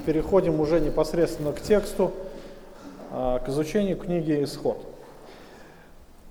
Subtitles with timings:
[0.00, 2.12] переходим уже непосредственно к тексту,
[3.10, 4.84] а, к изучению книги «Исход».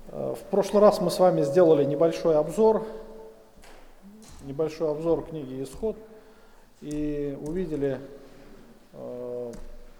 [0.08, 2.86] А, в прошлый раз мы с вами сделали небольшой обзор,
[4.44, 5.96] небольшой обзор книги «Исход»
[6.80, 8.00] и увидели
[8.92, 9.52] а,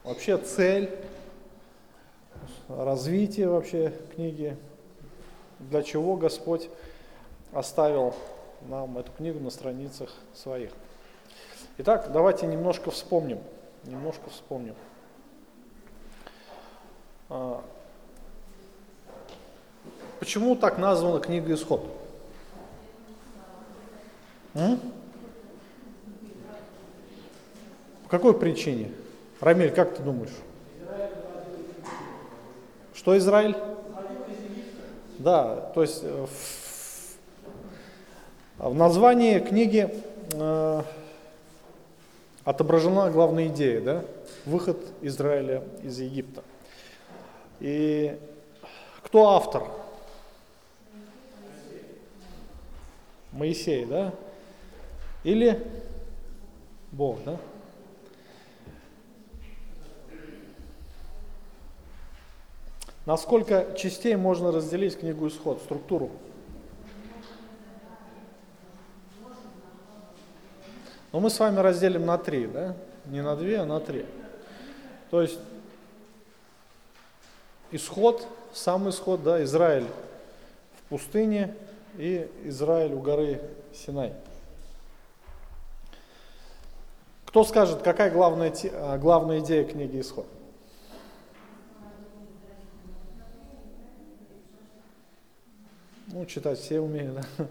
[0.04, 0.90] вообще цель
[2.68, 4.56] развития вообще книги,
[5.58, 6.68] для чего Господь
[7.52, 8.14] оставил
[8.68, 10.70] нам эту книгу на страницах своих.
[11.78, 13.38] Итак, давайте немножко вспомним.
[13.84, 14.74] Немножко вспомним.
[17.28, 17.62] А,
[20.18, 21.86] почему так названа книга Исход?
[24.54, 24.80] М?
[28.04, 28.92] По какой причине?
[29.40, 30.34] Рамиль, как ты думаешь?
[32.92, 33.56] Что Израиль?
[35.18, 36.26] Да, то есть э,
[38.58, 39.94] в, в названии книги
[40.32, 40.82] э,
[42.44, 44.04] отображена главная идея, да?
[44.46, 46.42] выход Израиля из Египта.
[47.60, 48.18] И
[49.02, 49.64] кто автор?
[53.32, 54.12] Моисей, да?
[55.22, 55.64] Или
[56.90, 57.38] Бог, да?
[63.06, 66.10] На сколько частей можно разделить книгу Исход, структуру?
[71.12, 72.76] Но мы с вами разделим на три, да?
[73.06, 74.06] Не на две, а на три.
[75.10, 75.38] То есть
[77.72, 79.86] исход, сам исход, да, Израиль
[80.78, 81.54] в пустыне
[81.96, 83.40] и Израиль у горы
[83.72, 84.12] Синай.
[87.30, 90.26] Кто скажет, какая главная, а, главная идея книги Исход?
[96.08, 97.46] Ну, читать все умеют, да?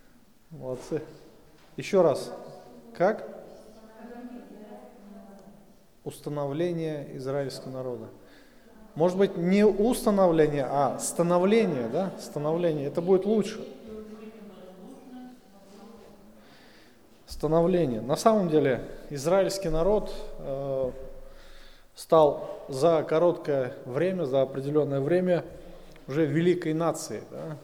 [0.50, 1.00] Молодцы.
[1.76, 2.32] Еще раз.
[2.96, 3.26] Как?
[6.04, 8.06] Установление израильского народа.
[8.94, 12.12] Может быть, не установление, а становление, да?
[12.20, 12.86] Становление.
[12.86, 13.66] Это будет лучше.
[17.26, 18.00] Становление.
[18.00, 20.90] На самом деле, израильский народ э,
[21.96, 25.44] стал за короткое время, за определенное время
[26.06, 27.22] уже великой нацией.
[27.32, 27.56] Да?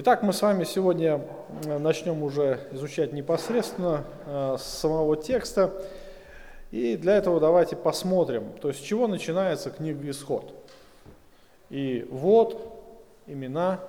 [0.00, 1.20] Итак, мы с вами сегодня
[1.64, 5.72] э, начнем уже изучать непосредственно э, с самого текста.
[6.70, 10.54] И для этого давайте посмотрим, то есть с чего начинается книга Исход.
[11.68, 12.80] И вот
[13.26, 13.80] имена,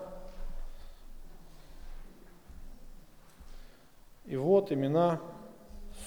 [4.25, 5.21] и вот имена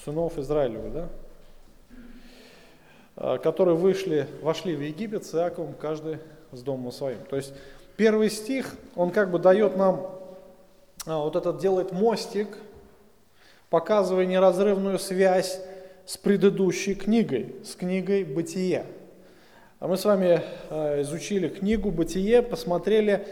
[0.03, 1.09] сынов Израилевых, да?
[3.15, 6.17] Э, которые вышли, вошли в Египет с Иаковом, каждый
[6.51, 7.19] с домом своим.
[7.29, 7.53] То есть
[7.95, 10.09] Первый стих, он как бы дает нам,
[11.05, 12.57] а, вот этот делает мостик,
[13.69, 15.61] показывая неразрывную связь
[16.07, 18.87] с предыдущей книгой, с книгой «Бытие».
[19.79, 23.27] А мы с вами а, изучили книгу «Бытие», посмотрели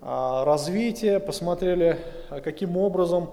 [0.00, 1.98] развитие, посмотрели,
[2.44, 3.30] каким образом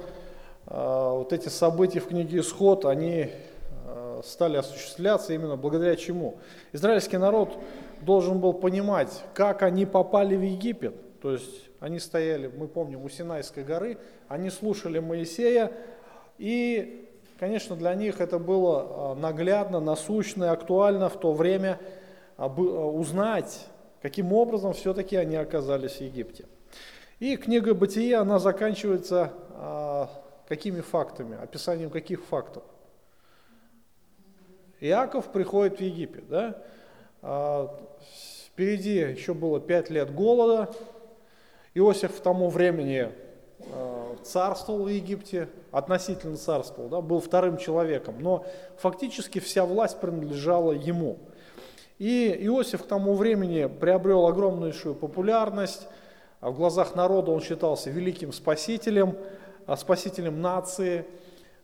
[0.66, 3.30] вот эти события в книге «Исход», они
[4.24, 6.38] стали осуществляться именно благодаря чему?
[6.72, 7.58] Израильский народ
[8.02, 11.20] должен был понимать, как они попали в Египет.
[11.22, 13.98] То есть они стояли, мы помним, у Синайской горы,
[14.28, 15.72] они слушали Моисея,
[16.38, 21.80] и, конечно, для них это было а, наглядно, насущно и актуально в то время
[22.38, 23.68] а, а, узнать,
[24.02, 26.46] каким образом все-таки они оказались в Египте.
[27.20, 29.32] И книга Бытия, она заканчивается
[30.48, 32.64] какими фактами, описанием каких фактов?
[34.80, 36.64] Иаков приходит в Египет, да?
[38.48, 40.70] Впереди еще было пять лет голода.
[41.74, 43.10] Иосиф к тому времени
[43.60, 48.46] э, царствовал в Египте, относительно царствовал, да, был вторым человеком, но
[48.78, 51.18] фактически вся власть принадлежала ему.
[51.98, 55.88] И Иосиф к тому времени приобрел огромнейшую популярность,
[56.40, 59.16] а в глазах народа он считался великим спасителем,
[59.66, 61.06] а спасителем нации,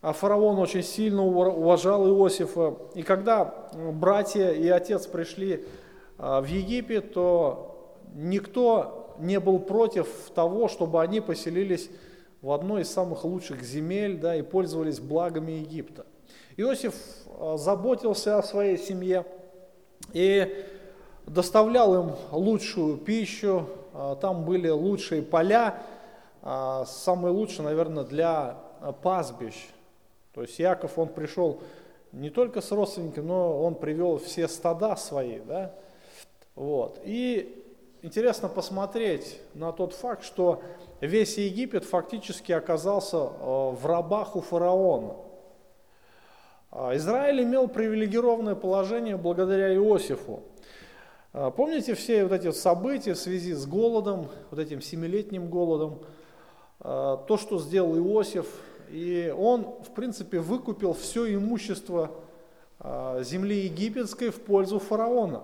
[0.01, 2.77] а фараон очень сильно уважал Иосифа.
[2.93, 5.65] И когда братья и отец пришли
[6.17, 11.89] в Египет, то никто не был против того, чтобы они поселились
[12.41, 16.05] в одной из самых лучших земель да, и пользовались благами Египта.
[16.55, 16.95] Иосиф
[17.39, 19.25] а, заботился о своей семье
[20.13, 20.65] и
[21.25, 25.81] доставлял им лучшую пищу, а, там были лучшие поля,
[26.85, 28.57] самые лучшие, наверное, для
[29.01, 29.67] пастбищ.
[30.33, 31.59] То есть Яков, он пришел
[32.13, 35.73] не только с родственниками, но он привел все стада свои, да,
[36.57, 36.99] вот.
[37.03, 37.63] И
[38.01, 40.63] интересно посмотреть на тот факт, что
[41.01, 45.13] весь Египет фактически оказался э, в рабах у фараона.
[46.71, 50.41] А Израиль имел привилегированное положение благодаря Иосифу.
[51.31, 56.01] А, помните все вот эти события в связи с голодом, вот этим семилетним голодом,
[56.79, 58.47] а, то, что сделал Иосиф,
[58.89, 62.09] и он, в принципе, выкупил все имущество
[63.19, 65.41] земли египетской в пользу фараона.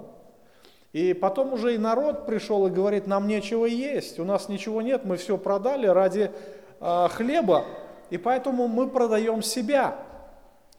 [0.94, 5.06] И потом уже и народ пришел и говорит, нам нечего есть, у нас ничего нет,
[5.06, 6.31] мы все продали ради
[6.80, 7.66] хлеба,
[8.12, 9.95] и поэтому мы продаем себя.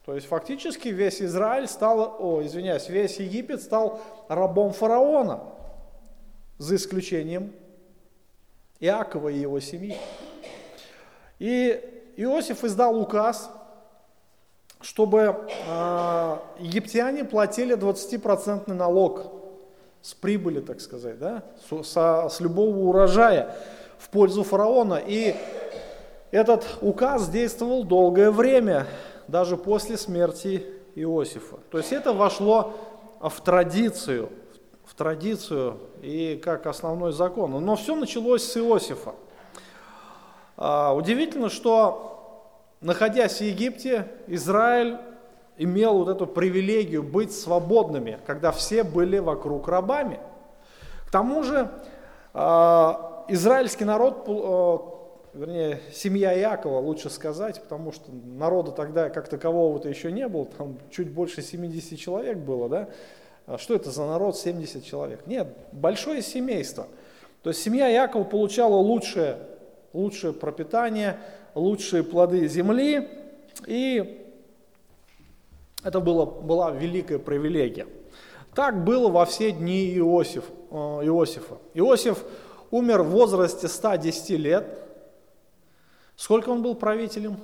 [0.05, 5.41] То есть фактически весь Израиль стал, о, извиняюсь, весь Египет стал рабом фараона,
[6.59, 7.53] за исключением
[8.79, 9.97] Иакова и его семьи.
[11.41, 13.51] И Иосиф издал указ,
[14.81, 19.44] чтобы э, египтяне платили 20% налог
[20.05, 23.57] с прибыли, так сказать, да, с, со, с любого урожая
[23.97, 25.01] в пользу фараона.
[25.05, 25.35] И
[26.31, 28.87] этот указ действовал долгое время,
[29.29, 31.57] даже после смерти Иосифа.
[31.71, 32.75] То есть это вошло
[33.19, 34.29] в традицию,
[34.85, 37.53] в традицию и как основной закон.
[37.65, 39.15] Но все началось с Иосифа.
[40.59, 44.99] А, удивительно, что находясь в Египте, Израиль
[45.57, 50.19] имел вот эту привилегию быть свободными, когда все были вокруг рабами.
[51.07, 51.71] К тому же
[52.33, 54.27] а, израильский народ
[55.35, 60.79] вернее, семья Иакова, лучше сказать, потому что народа тогда как такового-то еще не было, там
[60.91, 62.89] чуть больше 70 человек было, да?
[63.47, 65.27] А что это за народ 70 человек?
[65.27, 66.87] Нет, большое семейство.
[67.43, 69.37] То есть семья Иакова получала лучшее,
[69.93, 71.19] лучшее пропитание,
[71.55, 73.09] лучшие плоды земли,
[73.67, 74.24] и
[75.85, 77.87] это было, была великая привилегия.
[78.55, 81.59] Так было во все дни Иосиф, э, Иосифа.
[81.75, 82.25] Иосиф
[82.71, 84.85] умер в возрасте 110 лет,
[86.17, 87.39] Сколько он был правителем?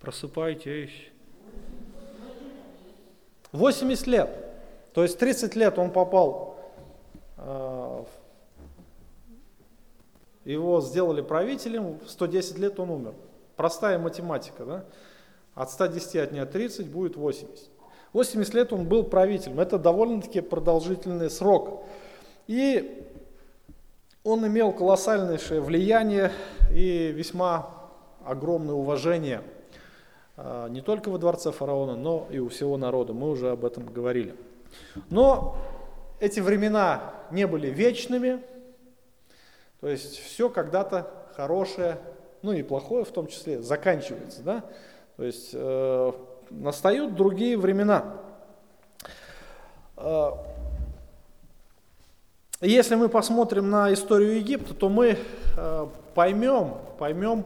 [0.00, 1.10] Просыпайтесь.
[3.52, 4.30] 80 лет.
[4.94, 6.58] То есть 30 лет он попал,
[7.38, 8.04] э,
[10.52, 13.14] его сделали правителем, 110 лет он умер.
[13.56, 14.84] Простая математика, да?
[15.54, 17.70] От 110 отнять 30 будет 80.
[18.12, 19.60] 80 лет он был правителем.
[19.60, 21.84] Это довольно-таки продолжительный срок.
[22.46, 23.04] И
[24.22, 26.32] он имел колоссальнейшее влияние
[26.72, 27.70] и весьма
[28.24, 29.42] огромное уважение
[30.36, 33.12] а, не только во дворце фараона, но и у всего народа.
[33.12, 34.34] Мы уже об этом говорили.
[35.10, 35.56] Но
[36.20, 38.42] эти времена не были вечными,
[39.86, 42.00] то есть все когда-то хорошее,
[42.42, 44.42] ну и плохое в том числе, заканчивается.
[44.42, 44.64] Да?
[45.16, 46.12] То есть э,
[46.50, 48.16] настают другие времена.
[49.96, 50.30] Э,
[52.60, 55.18] если мы посмотрим на историю Египта, то мы
[55.56, 55.86] э,
[56.16, 57.44] поймем, поймем,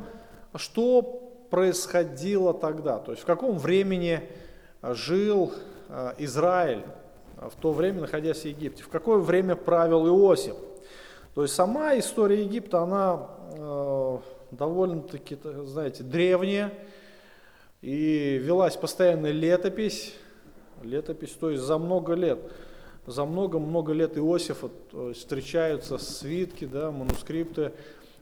[0.54, 1.02] что
[1.50, 4.22] происходило тогда, то есть в каком времени
[4.80, 5.52] жил
[5.90, 6.84] э, Израиль
[7.36, 10.56] в то время, находясь в Египте, в какое время правил Иосиф.
[11.34, 14.18] То есть сама история Египта, она э,
[14.50, 16.72] довольно-таки, знаете, древняя,
[17.82, 20.14] и велась постоянная летопись,
[20.82, 22.40] летопись, то есть за много лет
[23.06, 24.70] за много-много лет Иосифа
[25.14, 27.72] встречаются свитки, да, манускрипты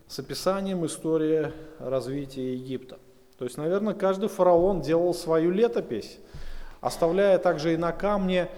[0.07, 2.99] с описанием истории развития Египта.
[3.39, 6.19] То есть, наверное, каждый фараон делал свою летопись,
[6.81, 8.49] оставляя также и на камне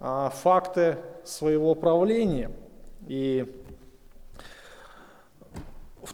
[0.00, 2.50] а, факты своего правления.
[3.06, 3.57] И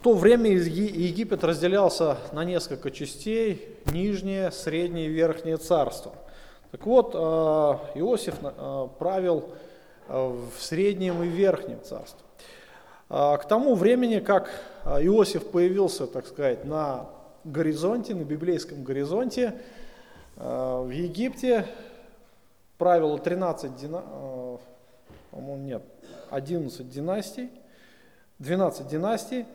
[0.05, 6.13] то время Египет разделялся на несколько частей, нижнее, среднее и верхнее царство–
[6.75, 9.53] так вот, а, Иосиф а, правил
[10.09, 12.19] а, в среднем и верхнем царстве.
[13.07, 14.49] К тому времени, как
[14.83, 17.07] Иосиф появился, так сказать, на
[17.45, 19.53] горизонте, на библейском горизонте,
[20.35, 21.65] в Египте
[22.77, 24.59] правило 13 династий,
[25.31, 25.83] нет,
[26.31, 27.51] 11 династий,
[28.39, 29.45] 12 династий,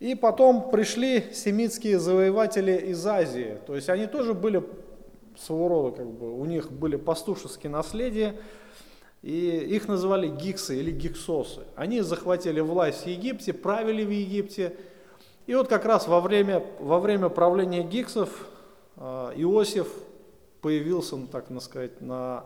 [0.00, 4.62] и потом пришли семитские завоеватели из Азии, то есть они тоже были
[5.36, 8.36] своего рода, как бы, у них были пастушеские наследия,
[9.22, 11.62] и их называли гиксы или гиксосы.
[11.74, 14.76] Они захватили власть в Египте, правили в Египте,
[15.46, 18.46] и вот как раз во время, во время правления гиксов
[18.96, 19.88] а, Иосиф
[20.60, 22.44] появился, ну, так сказать, на,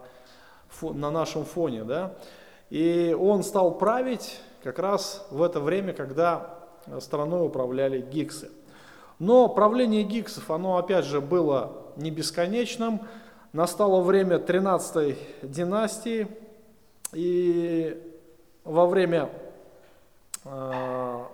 [0.80, 2.14] на нашем фоне, да,
[2.70, 6.61] и он стал править как раз в это время, когда
[7.00, 8.50] страной управляли гиксы.
[9.18, 13.00] Но правление гиксов, оно опять же было не бесконечным.
[13.52, 16.26] Настало время 13 династии,
[17.12, 18.02] и
[18.64, 19.30] во время
[20.44, 21.24] э,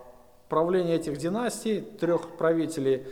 [0.49, 3.07] правления этих династий, трех правителей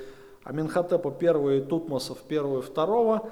[0.44, 3.30] Аминхотепа I и Тутмосов I и II,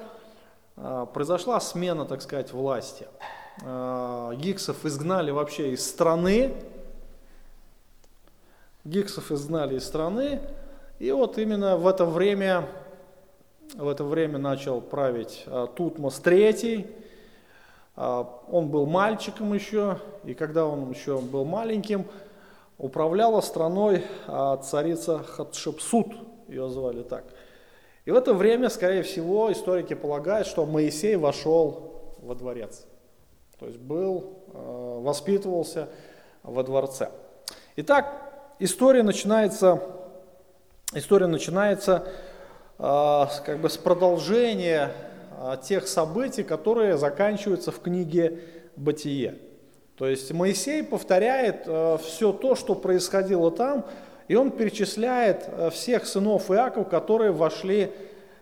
[0.76, 3.06] а, произошла смена, так сказать, власти.
[3.64, 6.54] А, гиксов изгнали вообще из страны,
[8.84, 10.40] гиксов изгнали из страны,
[10.98, 12.68] и вот именно в это время,
[13.74, 17.02] в это время начал править а, Тутмос III,
[17.96, 22.06] он был мальчиком еще, и когда он еще был маленьким,
[22.76, 24.02] управляла страной
[24.64, 26.08] царица Хатшепсут,
[26.48, 27.24] ее звали так.
[28.04, 32.84] И в это время, скорее всего, историки полагают, что Моисей вошел во дворец.
[33.60, 35.88] То есть был, воспитывался
[36.42, 37.10] во дворце.
[37.76, 38.33] Итак,
[38.64, 39.82] история начинается,
[40.94, 42.06] история начинается
[42.78, 44.90] э, как бы с продолжения
[45.38, 48.40] э, тех событий, которые заканчиваются в книге
[48.76, 49.36] «Бытие».
[49.96, 51.68] То есть Моисей повторяет
[52.02, 53.84] все то, что происходило там,
[54.26, 57.92] и он перечисляет всех сынов Иакова, которые вошли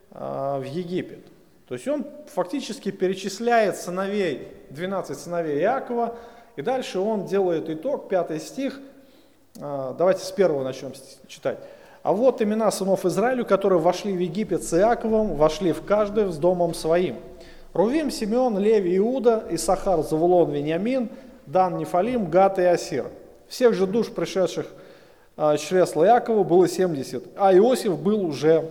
[0.09, 1.27] в Египет.
[1.69, 6.17] То есть он фактически перечисляет сыновей, 12 сыновей Иакова,
[6.57, 8.81] и дальше он делает итог, пятый стих.
[9.57, 10.93] Э, давайте с первого начнем
[11.29, 11.59] читать.
[12.03, 16.37] А вот имена сынов Израилю, которые вошли в Египет с Иаковом, вошли в каждый с
[16.37, 17.17] домом своим.
[17.75, 21.11] Рувим, Симеон, Леви, Иуда, Исахар, Завулон, Вениамин,
[21.47, 23.07] Дан, Нефалим, Гат и Асир.
[23.49, 24.67] Всех же душ, пришедших
[25.37, 28.71] а, чресла Иакова было 70, а Иосиф был уже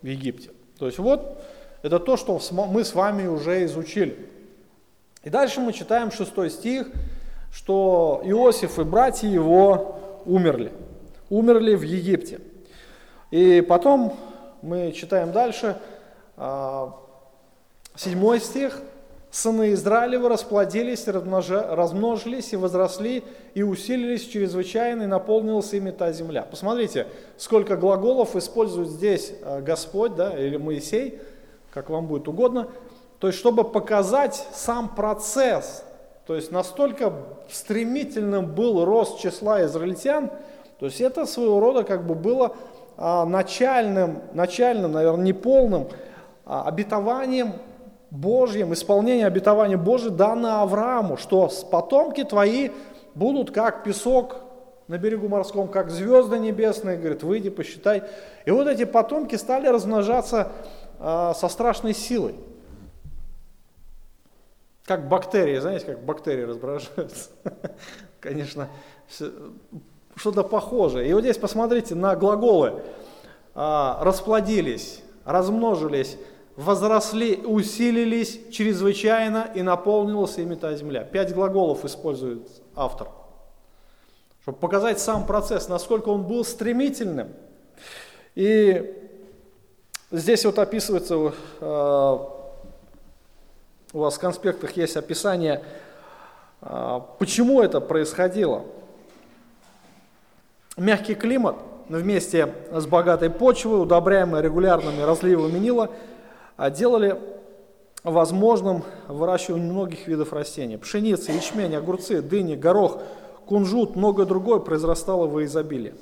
[0.00, 0.50] в Египте.
[0.78, 1.42] То есть вот
[1.82, 4.28] это то, что мы с вами уже изучили.
[5.24, 6.88] И дальше мы читаем 6 стих,
[7.52, 10.72] что Иосиф и братья его умерли.
[11.30, 12.40] Умерли в Египте.
[13.30, 14.16] И потом
[14.60, 15.78] мы читаем дальше,
[16.36, 16.92] 7 а,
[18.40, 18.80] стих,
[19.32, 23.24] Сыны Израилева расплодились, размножились и возросли,
[23.54, 26.42] и усилились чрезвычайно, и наполнилась ими та земля.
[26.42, 27.06] Посмотрите,
[27.38, 31.18] сколько глаголов использует здесь э, Господь да, или Моисей,
[31.70, 32.68] как вам будет угодно.
[33.20, 35.82] То есть, чтобы показать сам процесс,
[36.26, 37.12] то есть настолько
[37.50, 40.30] стремительным был рост числа израильтян,
[40.78, 42.56] то есть это своего рода как бы было
[42.96, 45.88] а, начальным, начальным, наверное, неполным
[46.44, 47.52] а, обетованием
[48.10, 52.70] Божьим, исполнение обетования Божьего дано Аврааму, что потомки твои
[53.14, 54.36] будут как песок
[54.88, 58.02] на берегу морском, как звезды небесные, говорит, выйди, посчитай.
[58.44, 60.52] И вот эти потомки стали размножаться
[60.98, 62.34] э, со страшной силой.
[64.84, 67.30] Как бактерии, знаете, как бактерии размножаются.
[68.20, 68.68] Конечно,
[70.16, 71.08] что-то похожее.
[71.08, 72.82] И вот здесь посмотрите на глаголы.
[73.54, 76.16] А, расплодились, размножились,
[76.56, 81.04] возросли, усилились чрезвычайно и наполнилась ими та земля.
[81.04, 83.08] Пять глаголов использует автор,
[84.42, 87.32] чтобы показать сам процесс, насколько он был стремительным.
[88.34, 88.94] И
[90.10, 92.18] здесь вот описывается, э,
[93.92, 95.62] у вас в конспектах есть описание,
[96.60, 98.64] э, почему это происходило.
[100.76, 101.56] Мягкий климат
[101.88, 105.90] вместе с богатой почвой, удобряемой регулярными разливами Нила–
[106.56, 107.18] а делали
[108.04, 110.76] возможным выращивание многих видов растений.
[110.76, 113.00] Пшеница, ячмень, огурцы, дыни, горох,
[113.46, 115.94] кунжут, многое другое произрастало во изобилии.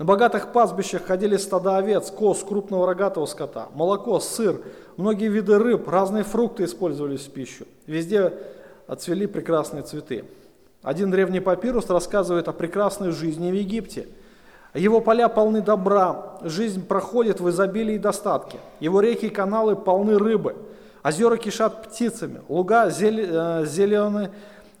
[0.00, 4.62] На богатых пастбищах ходили стада овец, коз, крупного рогатого скота, молоко, сыр,
[4.96, 7.66] многие виды рыб, разные фрукты использовались в пищу.
[7.86, 8.32] Везде
[8.86, 10.24] отцвели прекрасные цветы.
[10.82, 14.08] Один древний папирус рассказывает о прекрасной жизни в Египте–
[14.72, 18.58] его поля полны добра, жизнь проходит в изобилии и достатке.
[18.78, 20.54] Его реки и каналы полны рыбы,
[21.02, 22.90] озера кишат птицами, луга э,
[23.66, 24.30] зеленые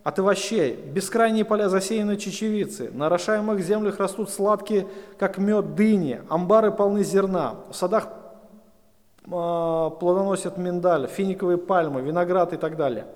[0.02, 4.86] от овощей, бескрайние поля засеяны чечевицы, на орошаемых землях растут сладкие,
[5.18, 8.08] как мед, дыни, амбары полны зерна, в садах
[9.24, 13.06] э, плодоносят миндаль, финиковые пальмы, виноград и так далее.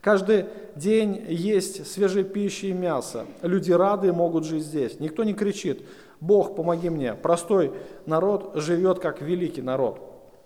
[0.00, 3.26] Каждый день есть свежая пища и мясо.
[3.42, 5.00] Люди рады и могут жить здесь.
[5.00, 5.82] Никто не кричит,
[6.20, 7.14] Бог, помоги мне.
[7.14, 7.72] Простой
[8.04, 10.00] народ живет как великий народ.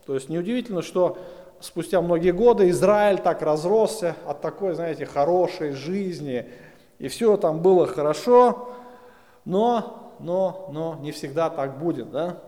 [0.06, 1.18] То есть неудивительно, что
[1.60, 6.48] спустя многие годы Израиль так разросся от такой, знаете, хорошей жизни,
[6.98, 8.70] и все там было хорошо,
[9.44, 12.38] но, но, но не всегда так будет, да?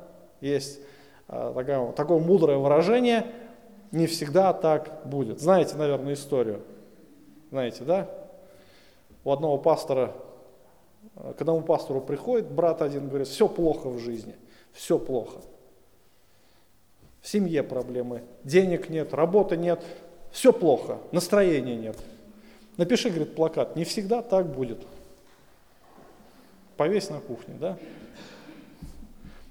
[0.40, 0.80] Есть
[1.28, 3.26] э, такое, такое мудрое выражение,
[3.92, 5.40] не всегда так будет.
[5.40, 6.62] Знаете, наверное, историю,
[7.50, 8.08] знаете, да?
[9.24, 10.12] У одного пастора
[11.14, 14.34] к одному пастору приходит брат один, говорит, все плохо в жизни,
[14.72, 15.38] все плохо.
[17.22, 19.80] В семье проблемы, денег нет, работы нет,
[20.32, 21.96] все плохо, настроения нет.
[22.76, 24.84] Напиши, говорит, плакат, не всегда так будет.
[26.76, 27.78] повесь на кухне, да?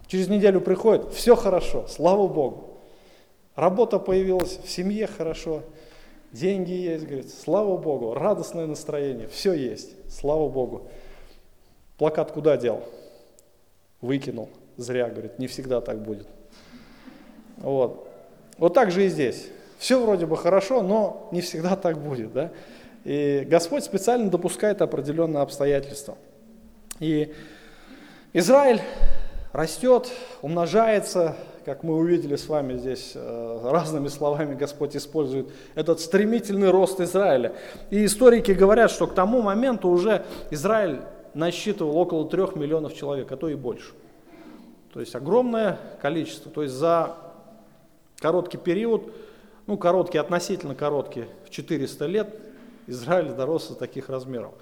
[0.08, 2.78] Через неделю приходит, все хорошо, слава Богу.
[3.56, 5.64] Работа появилась, в семье хорошо,
[6.34, 10.90] деньги есть, говорит, слава Богу, радостное настроение, все есть, слава Богу.
[11.98, 12.84] Плакат куда дел?
[14.02, 16.28] Выкинул, зря, говорит, не всегда так будет.
[17.62, 18.08] Вот.
[18.58, 19.48] Вот так же и здесь.
[19.78, 22.34] Все вроде бы хорошо, но не всегда так будет.
[22.34, 22.52] Да?
[23.04, 26.18] И Господь специально допускает определенные обстоятельства.
[27.00, 27.34] И
[28.34, 28.82] Израиль
[29.54, 36.70] растет, умножается, как мы увидели с вами здесь, э, разными словами Господь использует этот стремительный
[36.70, 37.54] рост Израиля.
[37.90, 41.02] И историки говорят, что к тому моменту уже Израиль
[41.34, 43.94] насчитывал около трех миллионов человек, а то и больше.
[44.94, 46.52] То есть огромное количество.
[46.52, 47.16] То есть за
[48.22, 49.12] короткий период,
[49.68, 52.36] ну короткий, относительно короткий, в 400 лет,
[52.88, 54.54] Израиль дорос до таких размеров.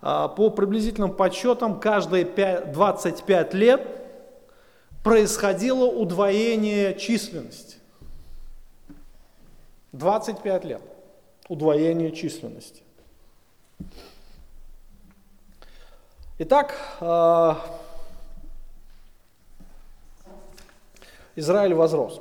[0.00, 3.86] А по приблизительным подсчетам, каждые 5, 25 лет
[5.02, 7.76] происходило удвоение численности.
[9.92, 10.82] 25 лет.
[11.48, 12.82] Удвоение численности.
[16.38, 17.60] Итак, а,
[21.36, 22.20] Израиль возрос.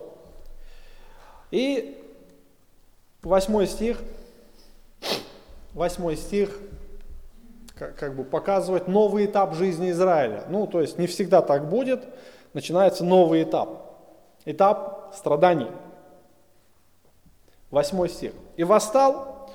[1.53, 2.03] И
[3.21, 3.99] восьмой стих,
[5.75, 6.49] восьмой стих
[7.77, 10.45] как, бы показывает новый этап жизни Израиля.
[10.49, 12.07] Ну, то есть не всегда так будет,
[12.53, 13.99] начинается новый этап.
[14.45, 15.69] Этап страданий.
[17.69, 18.33] Восьмой стих.
[18.57, 19.51] «И восстал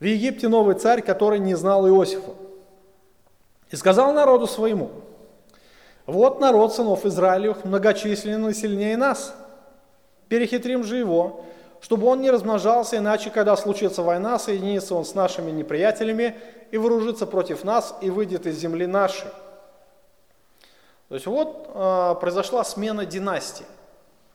[0.00, 2.32] в Египте новый царь, который не знал Иосифа.
[3.70, 4.90] И сказал народу своему,
[6.06, 9.34] вот народ сынов Израилевых многочисленный сильнее нас–
[10.28, 11.44] Перехитрим же его,
[11.80, 16.36] чтобы он не размножался, иначе, когда случится война, соединится он с нашими неприятелями
[16.70, 19.30] и вооружится против нас и выйдет из земли нашей.
[21.08, 23.66] То есть вот э, произошла смена династии,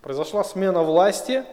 [0.01, 1.43] произошла смена власти.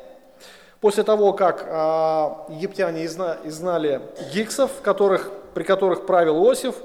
[0.81, 4.01] После того, как э, египтяне изна, изгнали
[4.33, 6.77] гиксов, которых, при которых правил Иосиф,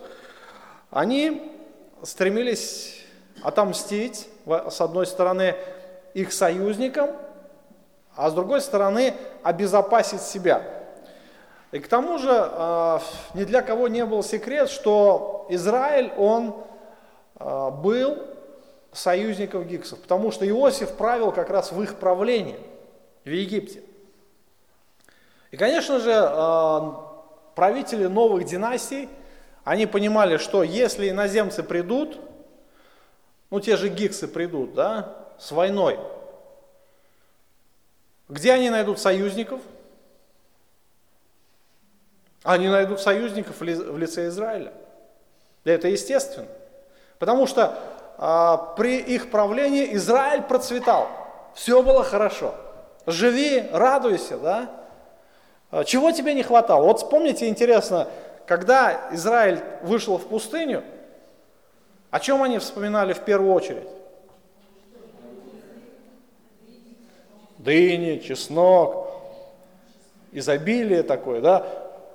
[0.89, 1.51] они
[2.01, 3.06] стремились
[3.43, 5.56] отомстить, с одной стороны,
[6.15, 7.12] их союзникам,
[8.15, 10.63] а с другой стороны обезопасить себя.
[11.71, 13.02] И к тому же а,
[13.34, 16.56] ни для кого не был секрет, что Израиль, он
[17.36, 18.19] а, был
[18.91, 22.60] союзником гиксов, потому что Иосиф правил как раз в их правлении
[23.26, 23.82] в Египте.
[25.49, 27.12] И, конечно же, а,
[27.56, 29.10] правители новых династий,
[29.63, 32.19] они понимали, что если иноземцы придут,
[33.49, 35.99] ну те же гиксы придут, да, с войной,
[38.34, 39.62] где они найдут союзников?
[42.41, 44.74] Они найдут союзников в лице Израиля.
[45.63, 46.48] Это естественно.
[47.19, 47.78] Потому что
[48.17, 51.08] а, при их правлении Израиль процветал.
[51.54, 52.56] Все было хорошо.
[53.06, 54.69] Живи, радуйся, да?
[55.69, 56.86] А, чего тебе не хватало?
[56.86, 58.08] Вот вспомните, интересно,
[58.48, 60.84] когда Израиль вышел в пустыню,
[62.10, 63.88] о чем они вспоминали в первую очередь?
[67.63, 69.08] Дыни, чеснок,
[70.32, 71.65] изобилие такое, да,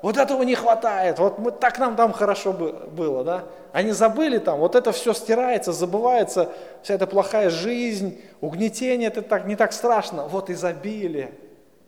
[0.01, 3.45] вот этого не хватает, вот мы, так нам там хорошо было, да.
[3.73, 6.51] Они забыли там, вот это все стирается, забывается,
[6.83, 11.33] вся эта плохая жизнь, угнетение, это так, не так страшно, вот изобилие.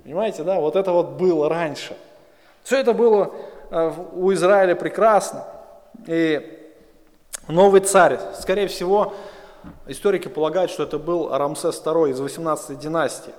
[0.03, 1.97] Понимаете, да, вот это вот было раньше.
[2.65, 3.33] Все это было
[3.71, 5.45] э, у Израиля прекрасно.
[6.07, 6.59] И
[7.49, 9.15] новый царь, скорее всего,
[9.87, 13.33] историки полагают, что это был Рамсес II из 18 династии.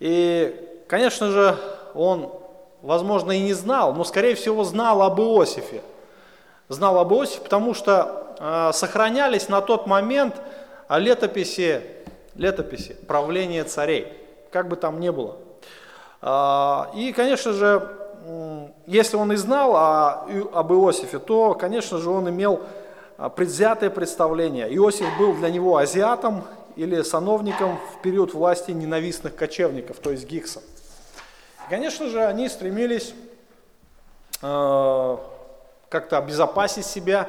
[0.00, 1.56] И, конечно же,
[1.94, 2.32] он,
[2.82, 5.82] возможно, и не знал, но, скорее всего, знал об Иосифе.
[6.68, 10.36] Знал об Иосифе, потому что э, сохранялись на тот момент
[10.88, 11.82] летописи,
[12.34, 14.08] летописи правления царей,
[14.50, 15.36] как бы там ни было.
[16.22, 17.86] Э, и, конечно же,
[18.86, 22.60] если он и знал о, об Иосифе, то, конечно же, он имел
[23.36, 24.74] предвзятое представление.
[24.74, 26.44] Иосиф был для него азиатом,
[26.80, 30.62] или сановникам в период власти ненавистных кочевников, то есть гиксов.
[31.68, 33.12] Конечно же, они стремились
[34.40, 35.16] э,
[35.90, 37.28] как-то обезопасить себя,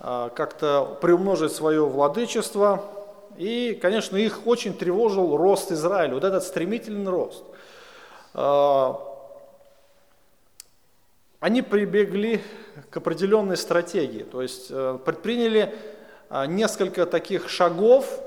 [0.00, 2.84] э, как-то приумножить свое владычество.
[3.38, 7.42] И, конечно, их очень тревожил рост Израиля, вот этот стремительный рост.
[8.34, 8.92] Э,
[11.40, 12.42] они прибегли
[12.90, 15.74] к определенной стратегии, то есть э, предприняли
[16.28, 18.20] э, несколько таких шагов,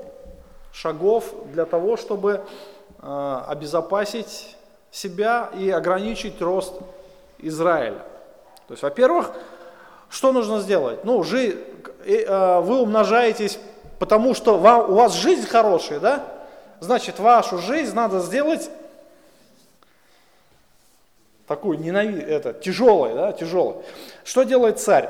[0.80, 2.40] шагов для того, чтобы
[3.02, 4.56] э, обезопасить
[4.92, 6.74] себя и ограничить рост
[7.38, 7.98] Израиля.
[8.68, 9.32] То есть, во-первых,
[10.08, 11.04] что нужно сделать?
[11.04, 11.58] Ну, жи,
[12.04, 13.58] э, вы умножаетесь,
[13.98, 16.24] потому что вам, у вас жизнь хорошая, да?
[16.78, 18.70] Значит, вашу жизнь надо сделать
[21.48, 22.20] такую ненави...
[22.20, 23.76] это, тяжелой, да, тяжелой.
[24.22, 25.08] Что делает царь?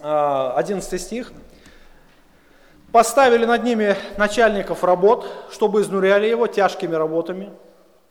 [0.00, 1.32] 11 стих.
[2.94, 7.50] Поставили над ними начальников работ, чтобы изнуряли его тяжкими работами.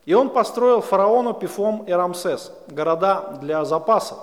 [0.04, 4.18] И он построил фараону Пифом и Рамсес, города для запасов.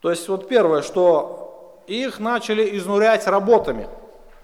[0.00, 3.88] То есть вот первое, что их начали изнурять работами.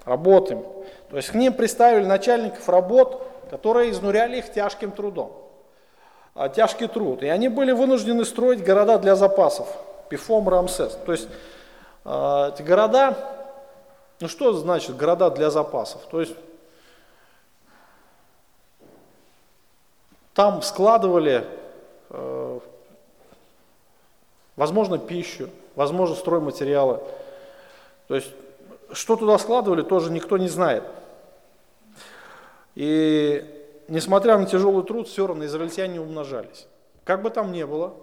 [0.03, 0.65] Работами.
[1.11, 5.31] То есть к ним приставили начальников работ, которые изнуряли их тяжким трудом.
[6.33, 7.21] А, тяжкий труд.
[7.21, 9.67] И они были вынуждены строить города для запасов.
[10.09, 10.97] Пифом, Рамсес.
[11.05, 11.27] То есть
[12.03, 13.15] э, эти города,
[14.19, 16.01] ну что значит города для запасов?
[16.09, 16.35] То есть
[20.33, 21.45] там складывали,
[22.09, 22.59] э,
[24.55, 26.99] возможно, пищу, возможно, стройматериалы.
[28.07, 28.31] То есть
[28.91, 30.83] что туда складывали, тоже никто не знает.
[32.75, 33.43] И
[33.87, 36.67] несмотря на тяжелый труд, все равно израильтяне умножались.
[37.03, 37.93] Как бы там ни было,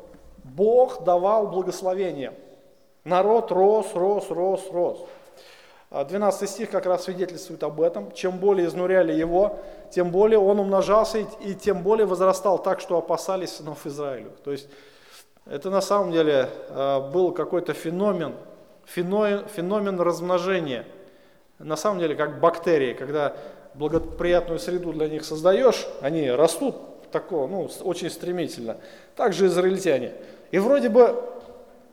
[0.42, 2.34] Бог давал благословение.
[3.04, 5.06] Народ рос, рос, рос, рос.
[5.90, 8.12] 12 а стих как раз свидетельствует об этом.
[8.12, 13.52] Чем более изнуряли его, тем более он умножался и тем более возрастал так, что опасались
[13.52, 14.32] сынов Израилю.
[14.42, 14.68] То есть
[15.46, 18.34] это на самом деле а, был какой-то феномен,
[18.86, 20.86] феномен, размножения.
[21.58, 23.36] На самом деле как бактерии, когда
[23.74, 28.78] благоприятную среду для них создаешь, они растут такого, ну, очень стремительно.
[29.14, 30.12] Также израильтяне.
[30.50, 31.22] И вроде бы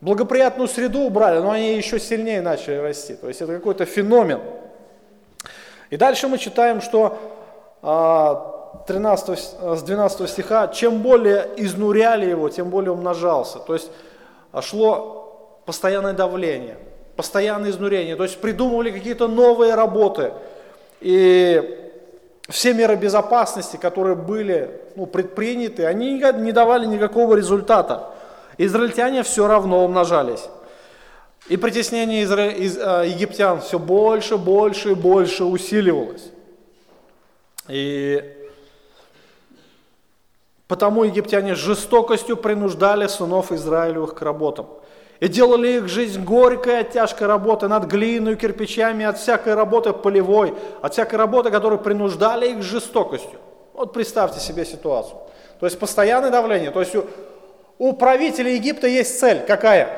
[0.01, 3.15] благоприятную среду убрали, но они еще сильнее начали расти.
[3.15, 4.41] То есть это какой-то феномен.
[5.89, 7.17] И дальше мы читаем, что
[8.87, 13.59] 13, а, с 12 стиха, чем более изнуряли его, тем более умножался.
[13.59, 13.89] То есть
[14.51, 16.77] а, шло постоянное давление,
[17.15, 18.15] постоянное изнурение.
[18.15, 20.33] То есть придумывали какие-то новые работы–
[21.01, 21.89] и
[22.47, 28.11] все меры безопасности, которые были ну, предприняты, они не давали никакого результата.
[28.57, 30.45] Израильтяне все равно умножались.
[31.47, 32.49] И притеснение изра...
[32.49, 32.77] из...
[32.77, 36.29] Э, египтян все больше, больше и больше усиливалось.
[37.67, 38.23] И
[40.67, 44.67] потому египтяне жестокостью принуждали сынов Израилевых к работам
[45.19, 50.53] и делали их жизнь горькой от тяжкой работы над глиной, кирпичами, от всякой работы полевой,
[50.81, 53.39] от всякой работы, которую принуждали их жестокостью.
[53.73, 55.17] Вот представьте себе ситуацию.
[55.59, 56.71] То есть постоянное давление.
[56.71, 56.95] То есть
[57.81, 59.39] у, правителя Египта есть цель.
[59.39, 59.89] Какая?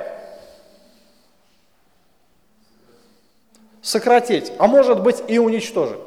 [3.82, 6.00] Сократить, а может быть и уничтожить.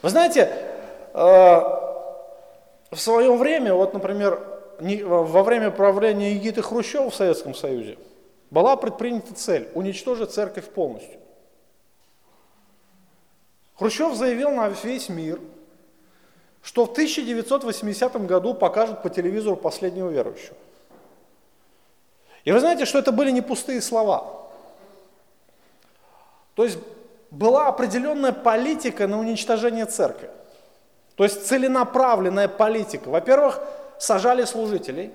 [0.00, 0.50] Вы знаете,
[1.12, 1.18] э,
[2.90, 4.42] в свое время, вот, например,
[4.80, 7.98] во время правления Егиты Хрущева в Советском Союзе
[8.50, 11.20] была предпринята цель– уничтожить церковь полностью.
[13.76, 15.38] Хрущев заявил на весь мир,
[16.68, 20.54] что в 1980 году покажут по телевизору последнего верующего.
[22.44, 24.50] И вы знаете, что это были не пустые слова.
[26.54, 26.76] То есть
[27.30, 30.28] была определенная политика на уничтожение церкви.
[31.14, 33.08] То есть целенаправленная политика.
[33.08, 33.62] Во-первых,
[33.98, 35.10] сажали служителей,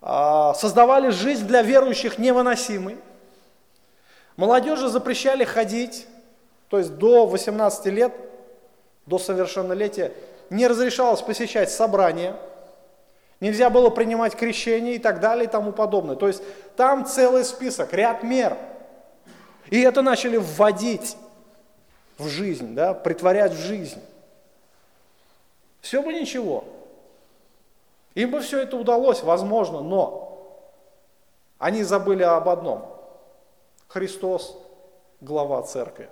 [0.00, 2.98] а, создавали жизнь для верующих невыносимой,
[4.36, 6.06] молодежи запрещали ходить,
[6.68, 8.27] то есть до 18 лет,
[9.08, 10.12] до совершеннолетия,
[10.50, 12.36] не разрешалось посещать собрания,
[13.40, 16.16] нельзя было принимать крещение и так далее и тому подобное.
[16.16, 16.42] То есть
[16.76, 18.56] там целый список, ряд мер.
[19.70, 21.16] И это начали вводить
[22.18, 24.02] в жизнь, да, притворять в жизнь.
[25.80, 26.64] Все бы ничего.
[28.14, 30.28] Им бы все это удалось, возможно, но
[31.58, 32.84] они забыли об одном.
[33.88, 34.58] Христос–
[35.20, 36.08] глава церкви.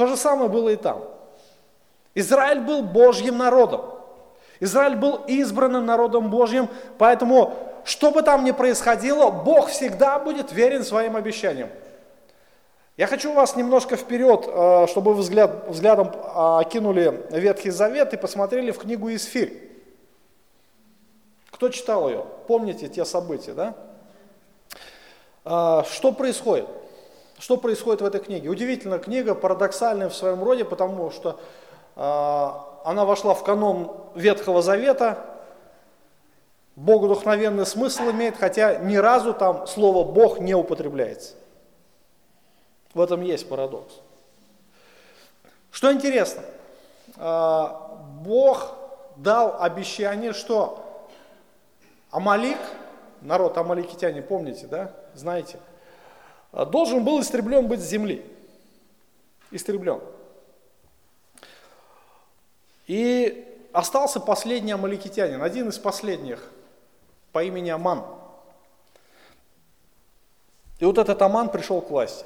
[0.00, 1.04] То же самое было и там.
[2.14, 3.82] Израиль был Божьим народом.
[4.58, 10.84] Израиль был избранным народом Божьим, поэтому, что бы там ни происходило, Бог всегда будет верен
[10.84, 11.68] своим обещаниям.
[12.96, 18.70] Я хочу вас немножко вперед, э, чтобы вы взгляд, взглядом окинули Ветхий Завет и посмотрели
[18.70, 19.70] в книгу Исфирь.
[21.50, 22.24] Кто читал ее?
[22.46, 23.74] Помните те события, да?
[25.44, 26.79] А, что происходит?
[27.40, 28.50] Что происходит в этой книге?
[28.50, 31.40] Удивительная книга, парадоксальная в своем роде, потому что
[31.96, 35.24] а, она вошла в канон Ветхого Завета,
[36.76, 41.34] богодухновенный смысл имеет, хотя ни разу там слово «Бог» не употребляется.
[42.92, 43.94] В этом есть парадокс.
[45.70, 46.42] Что интересно,
[47.16, 48.74] а, Бог
[49.16, 51.08] дал обещание, что
[52.10, 52.58] Амалик
[53.22, 55.58] народ амаликитяне, помните, да, знаете,
[56.52, 58.24] должен был истреблен быть с земли.
[59.50, 60.00] Истреблен.
[62.86, 66.42] И остался последний амаликитянин, один из последних,
[67.32, 68.04] по имени Аман.
[70.80, 72.24] И вот этот Аман пришел к власти.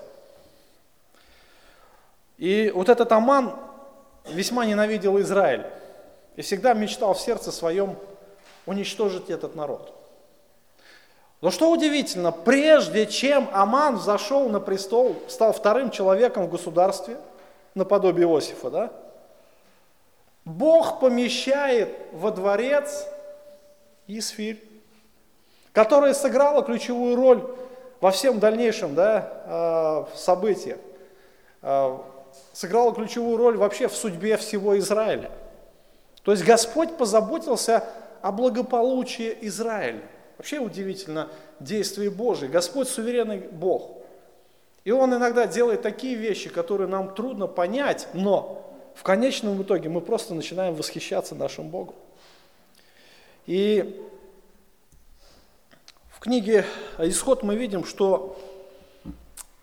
[2.38, 3.54] И вот этот Аман
[4.26, 5.66] весьма ненавидел Израиль
[6.36, 7.96] и всегда мечтал в сердце своем
[8.66, 9.94] уничтожить этот народ.
[11.44, 17.18] Но что удивительно, прежде чем Аман зашел на престол, стал вторым человеком в государстве,
[17.74, 18.92] наподобие Иосифа, да,
[20.46, 23.06] Бог помещает во дворец
[24.06, 24.66] Исфирь,
[25.72, 27.44] которая сыграла ключевую роль
[28.00, 30.78] во всем дальнейшем да, а, событиях,
[31.60, 32.02] а,
[32.54, 35.30] сыграла ключевую роль вообще в судьбе всего Израиля.
[36.22, 37.84] То есть Господь позаботился
[38.22, 40.00] о благополучии Израиля.
[40.38, 41.28] Вообще удивительно
[41.60, 42.50] действие Божие.
[42.50, 43.98] Господь суверенный Бог.
[44.84, 48.60] И Он иногда делает такие вещи, которые нам трудно понять, но
[48.94, 51.94] в конечном итоге мы просто начинаем восхищаться нашим Богом.
[53.46, 54.02] И
[56.10, 56.64] в книге
[56.98, 58.38] «Исход» мы видим, что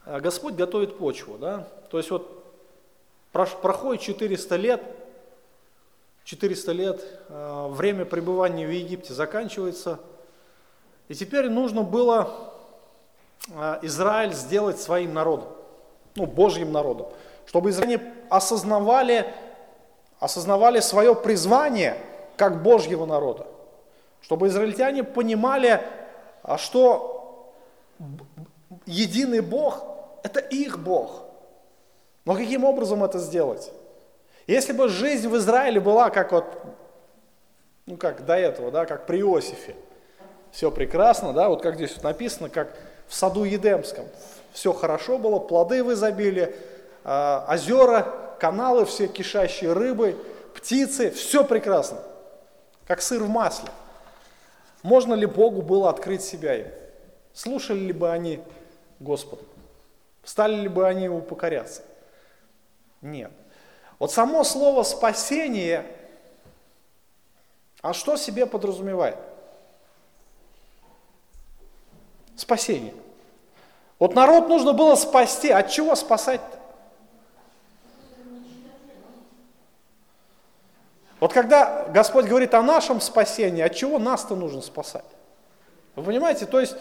[0.06, 1.38] а, Господь готовит почву.
[1.38, 1.68] Да?
[1.90, 2.44] То есть вот
[3.32, 4.84] проходит 400 лет,
[6.26, 10.00] 400 лет, а, время пребывания в Египте заканчивается,
[11.12, 12.54] и теперь нужно было
[13.54, 15.50] а, Израиль сделать своим народом,
[16.16, 17.08] ну, Божьим народом,
[17.46, 19.28] чтобы израильтяне осознавали,
[20.22, 21.98] осознавали свое призвание
[22.38, 23.46] как Божьего народа,
[24.22, 25.82] чтобы израильтяне понимали,
[26.44, 27.52] а что
[28.86, 29.84] единый Бог–
[30.24, 31.24] это их Бог.
[32.24, 33.70] Но каким образом это сделать?
[34.48, 36.46] Если бы жизнь в Израиле была как вот,
[37.86, 39.76] ну как до этого, да, как при Иосифе–
[40.52, 42.76] все прекрасно, да, вот как здесь вот написано, как
[43.08, 44.06] в саду Едемском.
[44.54, 46.54] Все хорошо было, плоды в изобилии,
[47.04, 50.18] э, озера, каналы все кишащие рыбой,
[50.54, 52.00] птицы, все прекрасно,
[52.86, 53.70] как сыр в масле.
[54.84, 56.68] Можно ли Богу было открыть себя им?
[57.34, 58.42] Слушали ли бы они
[59.00, 59.44] Господа?
[60.24, 61.84] Стали ли бы они Ему покоряться?
[63.02, 63.32] Нет.
[64.00, 65.86] Вот само слово спасение,
[67.82, 69.18] а что себе подразумевает?
[72.36, 72.94] Спасение.
[74.00, 75.50] Вот народ нужно было спасти.
[75.50, 76.60] От чего спасать-то?
[81.20, 85.06] Вот когда Господь говорит о нашем спасении, от чего нас-то нужно спасать?
[85.96, 86.48] Вы понимаете?
[86.48, 86.76] То есть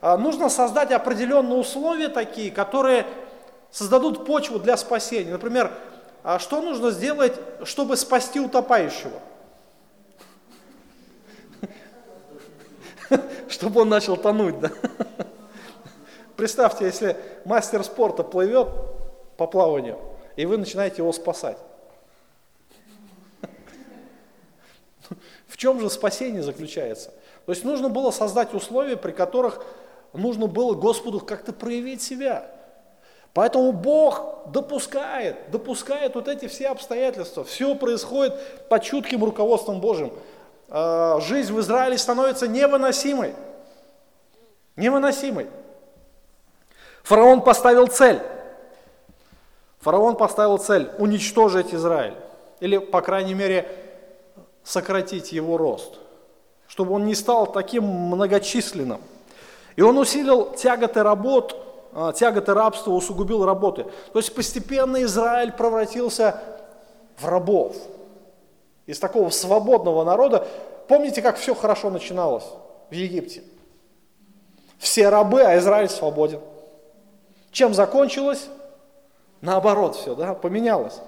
[0.00, 3.04] а, нужно создать определенные условия такие, которые
[3.72, 5.32] создадут почву для спасения.
[5.32, 5.72] Например,
[6.22, 7.34] а что нужно сделать,
[7.64, 9.18] чтобы спасти утопающего?
[13.48, 14.58] чтобы он начал тонуть.
[14.60, 14.70] Да?
[16.36, 18.68] Представьте, если мастер спорта плывет
[19.36, 19.98] по плаванию,
[20.36, 21.58] и вы начинаете его спасать.
[25.46, 27.10] В чем же спасение заключается?
[27.46, 29.64] То есть нужно было создать условия, при которых
[30.12, 32.50] нужно было Господу как-то проявить себя.
[33.32, 37.44] Поэтому Бог допускает, допускает вот эти все обстоятельства.
[37.44, 40.12] Все происходит под чутким руководством Божьим.
[40.70, 43.34] Э, жизнь в Израиле становится невыносимой.
[44.76, 45.48] Невыносимой.
[47.02, 48.20] Фараон поставил цель.
[49.80, 52.14] Фараон поставил цель уничтожить Израиль.
[52.60, 53.68] Или, по крайней мере,
[54.62, 55.98] сократить его рост.
[56.68, 59.00] Чтобы он не стал таким многочисленным.
[59.74, 61.56] И он усилил тяготы работ,
[61.92, 63.86] э, тяготы рабства, усугубил работы.
[64.12, 66.40] То есть постепенно Израиль превратился
[67.16, 67.76] в рабов
[68.86, 70.46] из такого свободного народа.
[70.88, 72.46] Помните, как все хорошо начиналось
[72.90, 73.42] в Египте?
[74.78, 76.40] Все рабы, а Израиль свободен.
[77.50, 78.48] Чем закончилось?
[79.40, 81.00] Наоборот все, да, поменялось.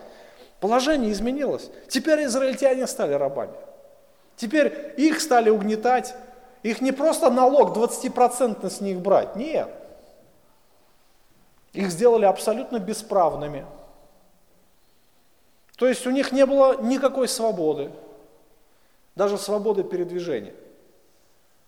[0.60, 1.70] Положение изменилось.
[1.88, 3.54] Теперь израильтяне стали рабами.
[4.36, 6.14] Теперь их стали угнетать.
[6.62, 9.68] Их не просто налог 20% с них брать, нет.
[11.72, 13.66] Их сделали абсолютно бесправными.
[15.76, 17.90] То есть у них не было никакой свободы,
[19.16, 20.54] даже свободы передвижения.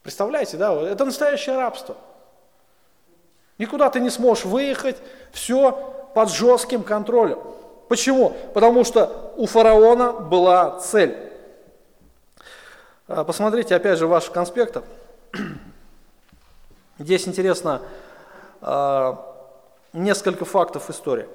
[0.03, 1.97] Представляете, да, это настоящее рабство.
[3.59, 4.97] Никуда ты не сможешь выехать,
[5.33, 5.73] все
[6.15, 7.39] под жестким контролем.
[7.89, 8.37] Почему?
[8.53, 11.17] Потому что у фараона была цель.
[13.07, 14.85] А, посмотрите, опять же, в ваших конспектах.
[16.99, 17.83] Здесь интересно
[18.61, 19.35] а,
[19.93, 21.29] несколько фактов истории.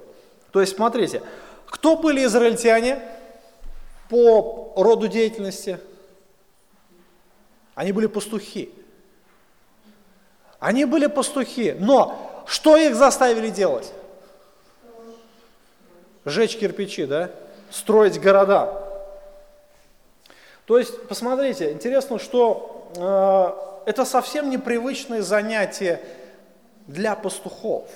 [0.51, 1.21] То есть, смотрите,
[1.69, 2.99] кто были израильтяне
[4.09, 5.79] по роду деятельности?
[7.75, 8.73] Они были пастухи.
[10.59, 13.93] Они были пастухи, но что их заставили делать?
[16.25, 17.31] Жечь кирпичи, да?
[17.71, 18.83] Строить города.
[20.65, 22.91] То есть, посмотрите, интересно, что
[23.85, 26.01] э, это совсем непривычное занятие
[26.87, 27.87] для пастухов.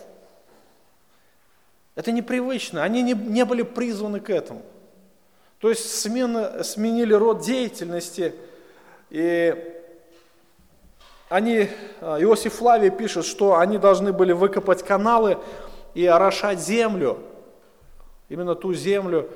[1.95, 4.63] Это непривычно, они не, не были призваны к этому.
[5.59, 8.33] То есть смена, сменили род деятельности,
[9.09, 9.79] и
[11.29, 11.69] они,
[12.01, 15.37] а, Иосиф Флавий пишет, что они должны были выкопать каналы
[15.93, 17.19] и орошать землю,
[18.27, 19.29] именно ту землю,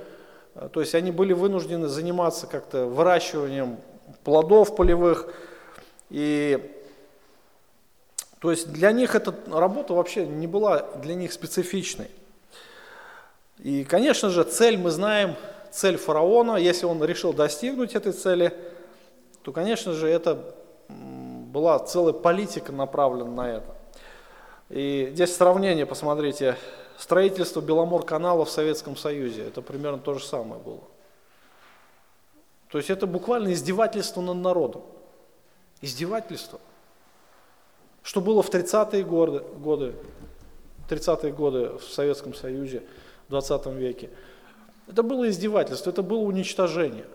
[0.56, 3.78] а, то есть они были вынуждены заниматься как-то выращиванием
[4.24, 5.32] плодов полевых,
[6.10, 6.74] и
[8.40, 12.10] то есть для них эта работа вообще не была для них специфичной.
[13.60, 15.36] И, конечно же, цель мы знаем,
[15.72, 18.56] цель фараона, если он решил достигнуть этой цели,
[19.42, 20.56] то, конечно же, это
[20.90, 23.76] была целая политика направлена на это.
[24.70, 26.58] И здесь сравнение, посмотрите,
[26.98, 30.82] строительство Беломор-канала в Советском Союзе, это примерно то же самое было.
[32.70, 34.84] То есть это буквально издевательство над народом.
[35.82, 36.60] Издевательство.
[38.04, 39.96] Что было в 30-е годы, годы,
[40.90, 42.84] 30-е годы в Советском Союзе,
[43.28, 44.10] в 20 веке.
[44.88, 47.06] Это было издевательство, это было уничтожение.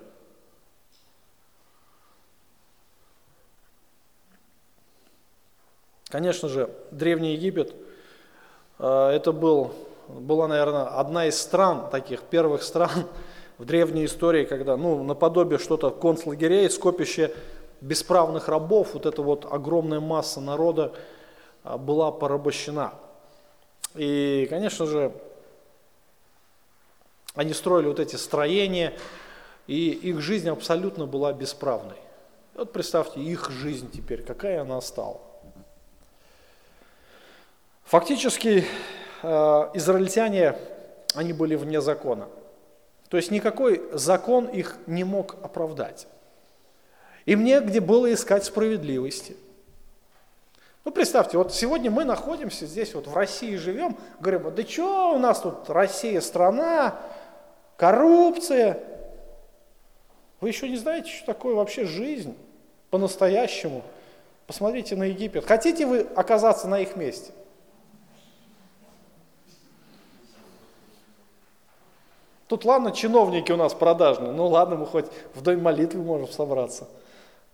[6.12, 7.74] Конечно же, Древний Египет,
[8.78, 9.72] э, это был,
[10.08, 12.90] была, наверное, одна из стран, таких первых стран
[13.58, 17.34] в древней истории, когда, ну, наподобие что-то концлагерей, скопище
[17.80, 20.92] бесправных рабов, вот эта вот огромная масса народа
[21.64, 22.92] э, была порабощена.
[23.94, 25.12] И, конечно же,
[27.34, 28.94] они строили вот эти строения,
[29.66, 31.96] и их жизнь абсолютно была бесправной.
[32.54, 35.20] Вот представьте, их жизнь теперь, какая она стала.
[37.84, 38.64] Фактически
[39.22, 39.28] э,
[39.74, 40.56] израильтяне,
[41.14, 42.28] они были вне закона.
[43.08, 46.06] То есть никакой закон их не мог оправдать.
[47.26, 49.36] Им негде было искать справедливости.
[50.84, 55.18] Ну, представьте, вот сегодня мы находимся здесь, вот в России живем, говорим, да что у
[55.18, 56.98] нас тут Россия страна,
[57.82, 58.78] коррупция.
[60.40, 62.36] Вы еще не знаете, что такое вообще жизнь
[62.90, 63.82] по-настоящему.
[64.46, 65.44] Посмотрите на Египет.
[65.44, 67.32] Хотите вы оказаться на их месте?
[72.46, 76.86] Тут ладно, чиновники у нас продажные, ну ладно, мы хоть в дом молитвы можем собраться.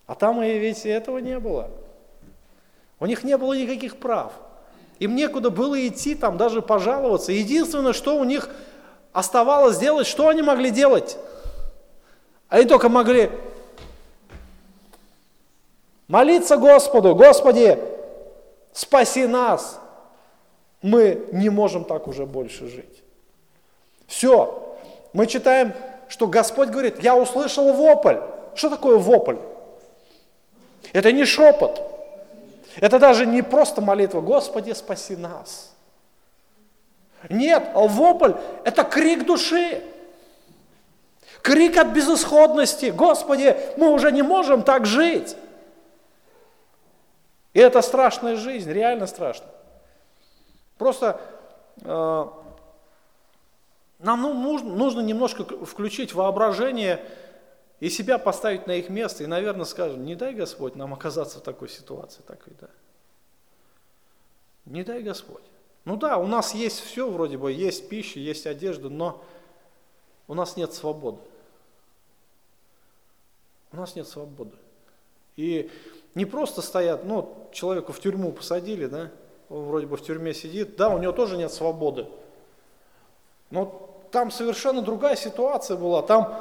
[0.07, 1.71] А там и ведь этого не было.
[3.01, 4.35] У них не было никаких прав.
[4.99, 7.33] Им некуда было идти, там даже пожаловаться.
[7.33, 8.51] Единственное, что у них
[9.13, 11.17] оставалось сделать, что они могли делать?
[12.49, 13.31] Они только могли
[16.07, 17.79] молиться Господу, Господи,
[18.73, 19.81] спаси нас.
[20.81, 23.03] Мы не можем так уже больше жить.
[24.07, 24.77] Все,
[25.13, 25.75] мы читаем,
[26.09, 28.17] что Господь говорит, я услышал вопль.
[28.55, 29.37] Что такое вопль?
[30.93, 31.83] Это не шепот.
[32.77, 35.73] Это даже не просто молитва, Господи, спаси нас.
[37.29, 38.33] Нет, вопль–
[38.65, 39.83] это крик души.
[41.43, 42.87] Крик от безысходности.
[42.87, 45.37] Господи, мы уже не можем так жить.
[47.55, 49.47] И это страшная жизнь, реально страшно.
[50.77, 51.21] Просто
[51.83, 52.27] э,
[53.99, 57.05] нам ну, нужно, нужно немножко включить воображение
[57.81, 61.43] и себя поставить на их место, и, наверное, скажем, не дай Господь нам оказаться в
[61.43, 62.69] такой ситуации, так и да.
[64.67, 65.48] Не дай Господь.
[65.89, 69.25] Ну да, у нас есть все вроде бы, есть пища, есть одежда, но
[70.27, 71.17] у нас нет свободы.
[73.73, 74.51] У нас нет свободы.
[75.37, 75.71] И
[76.15, 79.11] не просто стоят, ну, человека в тюрьму посадили, да,
[79.49, 82.07] он вроде бы в тюрьме сидит, да, у него тоже нет свободы.
[83.49, 86.03] Но там совершенно другая ситуация была.
[86.03, 86.35] Там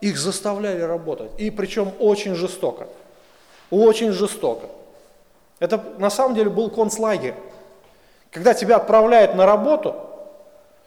[0.00, 1.32] их заставляли работать.
[1.36, 2.88] И причем очень жестоко.
[3.70, 4.70] Очень жестоко.
[5.58, 7.34] Это на самом деле был концлагерь.
[8.30, 9.94] Когда тебя отправляют на работу,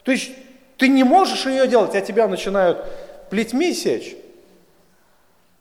[0.03, 0.31] то есть
[0.77, 2.85] ты не можешь ее делать, а тебя начинают
[3.29, 4.15] плетьми сечь.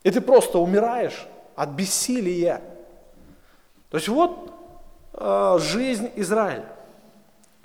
[0.03, 2.61] И ты просто умираешь от бессилия.
[3.89, 4.53] То есть вот
[5.13, 6.65] э, жизнь Израиля.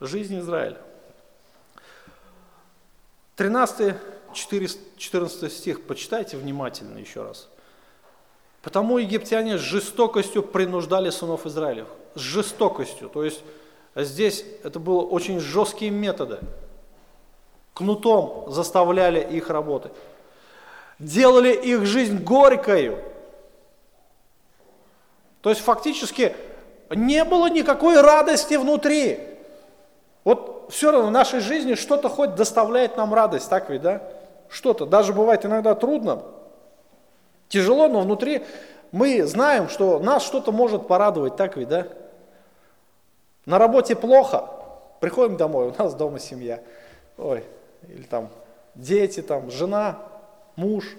[0.00, 0.78] Жизнь Израиля.
[3.36, 3.94] 13,
[4.32, 7.48] 14 стих, почитайте внимательно еще раз.
[8.62, 11.88] Потому египтяне с жестокостью принуждали сынов Израилев.
[12.14, 13.08] С жестокостью.
[13.08, 13.42] То есть
[14.02, 16.38] здесь это было очень жесткие методы.
[17.74, 19.92] Кнутом заставляли их работать.
[20.98, 22.98] Делали их жизнь горькою.
[25.42, 26.34] То есть фактически
[26.90, 29.20] не было никакой радости внутри.
[30.24, 34.02] Вот все равно в нашей жизни что-то хоть доставляет нам радость, так ведь, да?
[34.48, 34.86] Что-то.
[34.86, 36.22] Даже бывает иногда трудно,
[37.48, 38.44] тяжело, но внутри
[38.92, 41.88] мы знаем, что нас что-то может порадовать, так ведь, да?
[43.46, 44.48] На работе плохо,
[45.00, 46.62] приходим домой, у нас дома семья.
[47.16, 47.44] Ой,
[47.88, 48.30] или там
[48.74, 49.98] дети, там жена,
[50.56, 50.96] муж,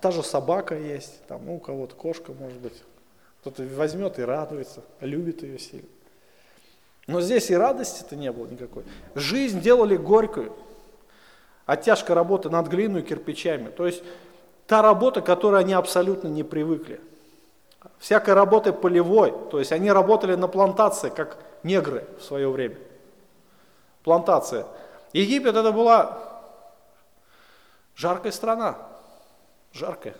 [0.00, 2.82] та же собака есть, там, ну, у кого-то кошка, может быть.
[3.40, 5.88] Кто-то возьмет и радуется, любит ее сильно.
[7.06, 8.84] Но здесь и радости-то не было никакой.
[9.14, 10.52] Жизнь делали горькую.
[11.66, 13.70] От тяжкой работы над глиной и кирпичами.
[13.70, 14.02] То есть
[14.66, 17.00] та работа, к которой они абсолютно не привыкли.
[17.98, 19.34] Всякой работы полевой.
[19.50, 22.76] То есть они работали на плантации, как негры в свое время.
[24.04, 24.66] Плантация.
[25.12, 26.18] Египет это была
[27.96, 28.76] жаркая страна.
[29.72, 30.14] Жаркая.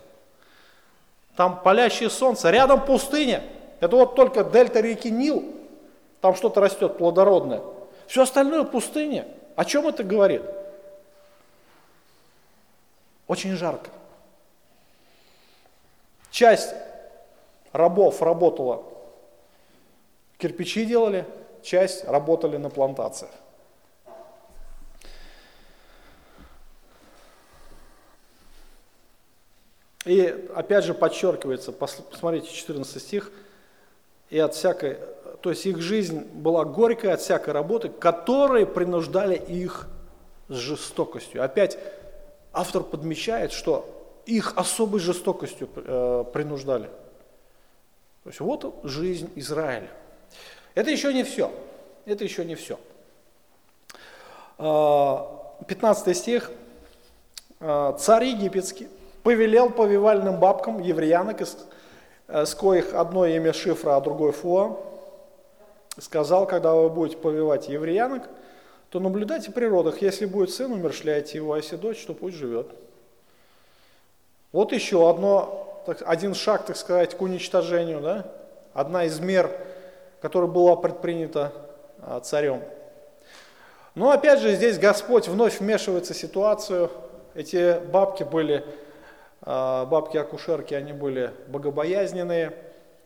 [1.36, 3.42] Там палящее солнце, рядом пустыня.
[3.80, 5.54] Это вот только дельта реки Нил,
[6.20, 7.62] там что-то растет плодородное.
[8.06, 9.26] Все остальное пустыня.
[9.56, 10.42] О чем это говорит?
[13.26, 13.90] Очень жарко.
[16.30, 16.74] Часть
[17.72, 18.82] рабов работала,
[20.38, 21.26] кирпичи делали,
[21.62, 23.30] часть работали на плантациях.
[30.06, 33.30] И опять же подчеркивается, посмотрите 14 стих,
[34.30, 34.98] и от всякой,
[35.42, 39.88] то есть их жизнь была горькой от всякой работы, которые принуждали их
[40.48, 41.44] с жестокостью.
[41.44, 41.78] Опять
[42.52, 43.88] автор подмечает, что
[44.24, 46.88] их особой жестокостью э, принуждали.
[48.24, 49.90] То есть вот жизнь Израиля.
[50.74, 51.50] Это еще не все.
[52.04, 52.78] Это еще не все.
[54.58, 56.50] 15 э, стих.
[57.60, 58.88] Э, Царь египетский
[59.22, 61.56] повелел повивальным бабкам евреянок, из,
[62.28, 64.76] с коих одно имя Шифра, а другое Фуа,
[65.98, 68.28] сказал, когда вы будете повивать евреянок,
[68.90, 72.68] то наблюдайте при родах, если будет сын, умершляйте его, а если дочь, то пусть живет.
[74.52, 78.26] Вот еще одно, один шаг, так сказать, к уничтожению, да?
[78.72, 79.50] одна из мер,
[80.20, 81.52] которая была предпринята
[82.00, 82.62] а, царем.
[83.94, 86.90] Но опять же, здесь Господь вновь вмешивается в ситуацию.
[87.34, 88.64] Эти бабки были
[89.42, 92.52] а, бабки-акушерки, они были богобоязненные.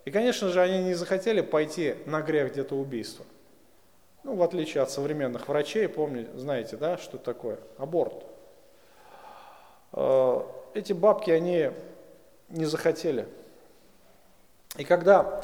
[0.05, 3.25] И, конечно же, они не захотели пойти на грех где-то убийства.
[4.23, 7.59] Ну, в отличие от современных врачей, помните, знаете, да, что такое?
[7.79, 8.27] Аборт.
[9.93, 11.71] А, эти бабки, они
[12.55, 13.27] не захотели.
[14.77, 15.43] И когда,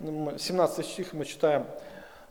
[0.00, 1.66] 17 ну, стих мы читаем,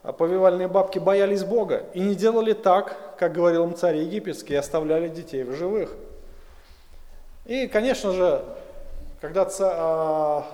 [0.01, 5.07] повивальные бабки боялись Бога и не делали так, как говорил им царь египетский, и оставляли
[5.07, 5.95] детей в живых–
[7.45, 8.43] и, конечно же,
[9.19, 10.45] когда ца,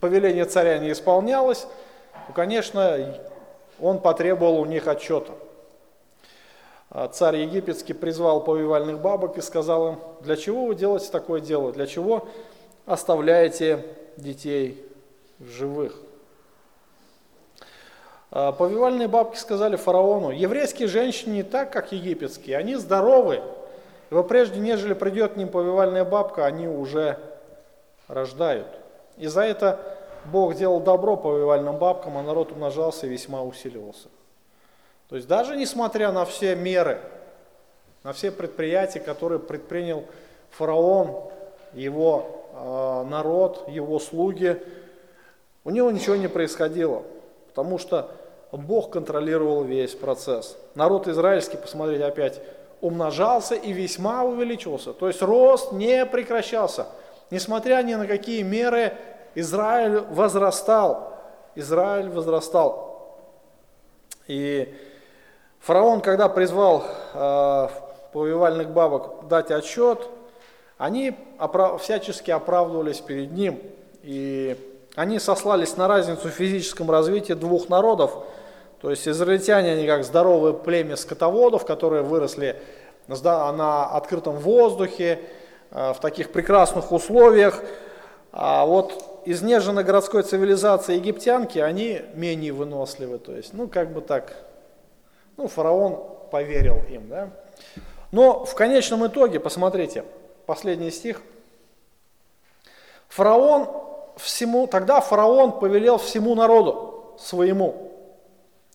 [0.00, 1.66] повеление царя не исполнялось,
[2.26, 3.16] то, конечно,
[3.80, 5.32] он потребовал у них отчета.
[6.90, 11.72] А царь египетский призвал повивальных бабок и сказал им, для чего вы делаете такое дело,
[11.72, 12.28] для чего
[12.86, 13.84] оставляете
[14.16, 14.84] детей
[15.40, 15.96] живых.
[18.30, 23.42] А повивальные бабки сказали фараону, еврейские женщины не так, как египетские, они здоровы,
[24.10, 27.18] Ибо прежде, нежели придет к ним повивальная бабка, они уже
[28.06, 28.68] рождают.
[29.16, 29.80] И за это
[30.26, 34.08] Бог делал добро повивальным бабкам, а народ умножался и весьма усиливался.
[35.08, 37.00] То есть даже несмотря на все меры,
[38.02, 40.04] на все предприятия, которые предпринял
[40.50, 41.30] фараон,
[41.72, 44.60] его э, народ, его слуги,
[45.64, 47.02] у него ничего не происходило,
[47.48, 48.10] потому что
[48.52, 50.56] Бог контролировал весь процесс.
[50.74, 52.40] Народ израильский, посмотрите опять,
[52.80, 54.92] умножался и весьма увеличивался.
[54.92, 56.86] То есть рост не прекращался.
[57.30, 58.92] Несмотря ни на какие меры,
[59.34, 61.14] Израиль возрастал.
[61.54, 63.18] Израиль возрастал.
[64.28, 64.74] И
[65.66, 67.68] фараон, когда призвал э,
[68.12, 70.08] повивальных бабок дать отчет,
[70.78, 73.60] они оправ- всячески оправдывались перед ним.
[74.02, 74.56] И
[74.94, 78.12] они сослались на разницу в физическом развитии двух народов–
[78.80, 82.56] то есть израильтяне, они как здоровое племя скотоводов, которые выросли
[83.08, 85.20] на открытом воздухе,
[85.70, 87.62] э, в таких прекрасных условиях.
[88.32, 93.18] А вот изнеженной городской цивилизации египтянки, они менее выносливы.
[93.18, 94.36] То есть, ну, как бы так,
[95.36, 97.30] ну, фараон поверил им, да.
[98.12, 100.04] Но в конечном итоге, посмотрите,
[100.46, 101.20] последний стих.
[103.08, 103.68] Фараон
[104.16, 107.92] всему, тогда фараон повелел всему народу своему,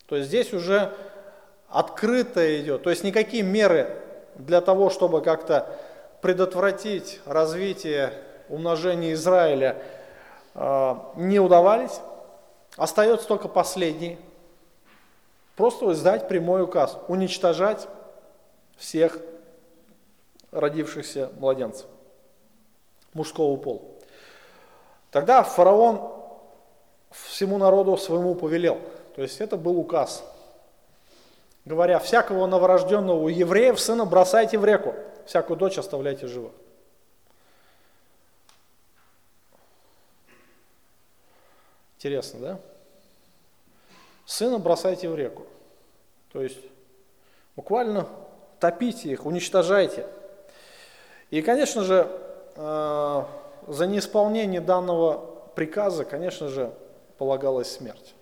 [0.07, 0.93] то есть здесь уже
[1.69, 2.83] открыто идет.
[2.83, 3.89] То есть никакие меры
[4.35, 5.67] для того, чтобы как-то
[6.21, 8.13] предотвратить развитие,
[8.49, 9.77] умножения Израиля,
[10.53, 11.99] не удавались.
[12.75, 14.17] Остается только последний.
[15.61, 16.97] Просто издать прямой указ.
[17.07, 17.87] Уничтожать
[18.77, 19.19] всех
[20.49, 21.85] родившихся младенцев
[23.13, 23.83] мужского пола.
[25.11, 26.13] Тогда фараон
[27.11, 28.81] всему народу своему повелел.
[29.15, 30.23] То есть это был указ.
[31.65, 34.95] Говоря, всякого новорожденного у евреев сына бросайте в реку,
[35.27, 36.49] всякую дочь оставляйте живо.
[41.97, 42.59] Интересно, да?
[44.31, 45.43] Сына бросайте в реку.
[46.31, 46.57] То есть
[47.57, 48.07] буквально
[48.61, 50.07] топите их, уничтожайте.
[51.31, 52.07] И, конечно же,
[52.55, 53.23] э,
[53.67, 55.17] за неисполнение данного
[55.53, 56.71] приказа, конечно же,
[57.17, 58.15] полагалась смерть.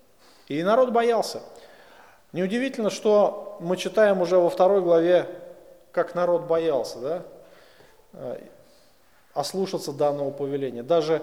[0.47, 1.43] И народ боялся.
[2.33, 5.27] Неудивительно, что мы читаем уже во второй главе,
[5.91, 7.21] как народ боялся, да,
[8.13, 8.41] э,
[9.35, 10.81] ослушаться данного повеления.
[10.81, 11.21] Даже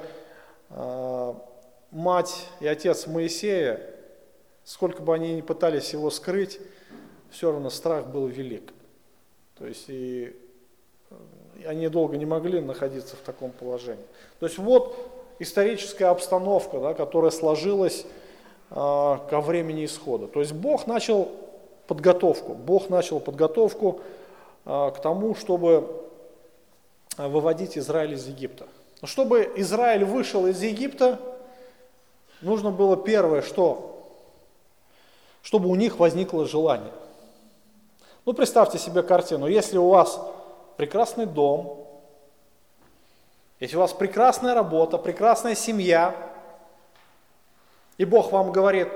[0.70, 1.34] э,
[1.90, 3.95] мать и отец Моисея,
[4.66, 6.60] сколько бы они ни пытались его скрыть,
[7.30, 8.74] все равно страх был велик.
[9.56, 10.36] То есть и
[11.64, 14.04] они долго не могли находиться в таком положении.
[14.40, 14.96] То есть вот
[15.38, 18.04] историческая обстановка, да, которая сложилась
[18.70, 20.26] э, ко времени исхода.
[20.26, 21.30] То есть Бог начал
[21.86, 24.00] подготовку, Бог начал подготовку
[24.64, 26.02] э, к тому, чтобы
[27.16, 28.66] выводить Израиль из Египта.
[29.00, 31.20] Но чтобы Израиль вышел из Египта,
[32.42, 33.95] нужно было первое, что?
[35.46, 36.92] Чтобы у них возникло желание.
[38.24, 39.46] Ну, представьте себе картину.
[39.46, 40.20] Если у вас
[40.76, 41.86] прекрасный дом,
[43.60, 46.16] если у вас прекрасная работа, прекрасная семья,
[47.96, 48.88] и Бог вам говорит,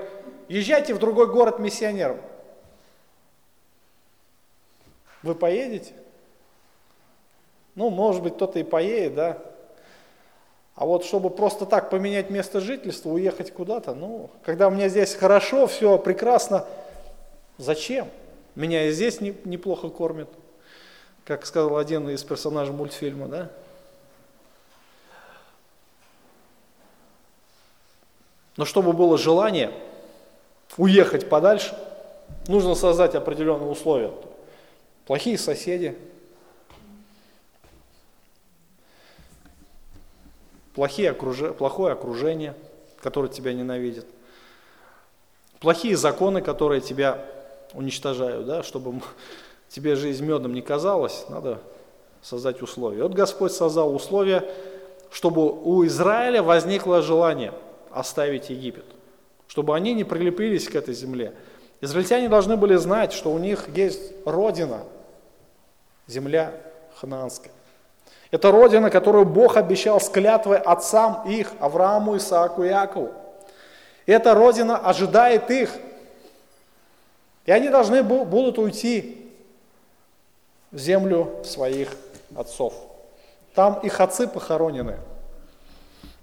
[0.49, 2.19] езжайте в другой город миссионером,
[5.23, 5.93] вы поедете?
[7.75, 9.41] Ну, может быть, кто-то и поедет, да?
[10.75, 15.13] А вот чтобы просто так поменять место жительства, уехать куда-то, ну, когда у меня здесь
[15.15, 16.65] хорошо, все прекрасно,
[17.57, 18.07] зачем?
[18.55, 20.29] Меня и здесь неплохо кормят
[21.31, 23.49] как сказал один из персонажей мультфильма, да?
[28.57, 29.71] Но чтобы было желание
[30.77, 31.73] уехать подальше,
[32.47, 34.11] нужно создать определенные условия.
[35.05, 35.97] Плохие соседи,
[40.73, 41.53] плохие окруж...
[41.57, 42.55] плохое окружение,
[43.01, 44.05] которое тебя ненавидит,
[45.59, 47.25] плохие законы, которые тебя
[47.73, 49.01] уничтожают, да, чтобы
[49.69, 51.59] тебе жизнь медом не казалась, надо
[52.21, 53.03] создать условия.
[53.03, 54.47] Вот Господь создал условия,
[55.11, 57.53] чтобы у Израиля возникло желание
[57.91, 58.85] оставить Египет,
[59.47, 61.33] чтобы они не прилепились к этой земле.
[61.81, 64.83] Израильтяне должны были знать, что у них есть родина,
[66.07, 66.53] земля
[66.99, 67.51] ханаанская.
[68.31, 73.11] Это родина, которую Бог обещал с клятвой отцам их, Аврааму, Исааку и Иакову.
[74.05, 75.71] И эта родина ожидает их.
[77.45, 79.31] И они должны будут уйти
[80.71, 81.89] в землю своих
[82.35, 82.73] отцов.
[83.53, 84.97] Там их отцы похоронены.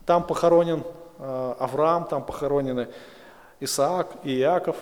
[0.06, 0.84] Там похоронен
[1.18, 2.88] э, Авраам, там похоронены
[3.60, 4.76] Исаак и Иаков.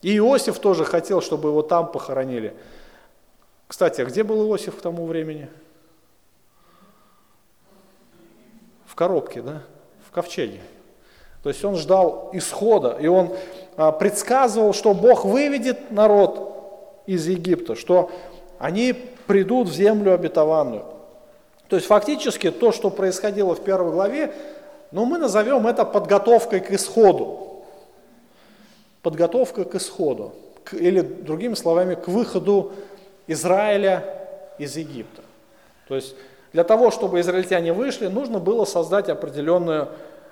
[0.00, 2.56] И Иосиф тоже хотел, чтобы его там похоронили.
[3.68, 5.50] Кстати, а где был Иосиф к тому времени?
[8.85, 9.62] В коробке, да?
[10.08, 10.60] В ковчеге.
[11.44, 13.36] То есть он ждал исхода, и он
[13.76, 18.10] а, предсказывал, что Бог выведет народ из Египта, что
[18.58, 20.84] они придут в землю обетованную.
[21.68, 24.32] То есть фактически то, что происходило в первой главе,
[24.90, 27.64] ну мы назовем это подготовкой к исходу.
[29.02, 30.32] Подготовка к исходу.
[30.64, 32.72] К, или другими словами, к выходу
[33.28, 34.04] Израиля
[34.58, 35.22] из Египта.
[35.86, 36.16] То есть
[36.56, 39.88] для того, чтобы израильтяне вышли, нужно было создать определенную